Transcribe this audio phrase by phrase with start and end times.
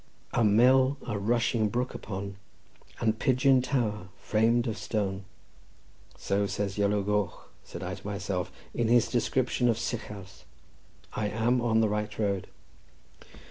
[0.33, 2.37] "A mill, a rushing brook upon,
[2.99, 5.25] And pigeon tower fram'd of stone."
[6.17, 10.43] "So says Iolo Goch," said I to myself, "in his description of Sycharth;
[11.13, 12.47] I am on the right road."